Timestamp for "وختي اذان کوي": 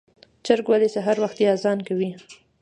1.23-2.09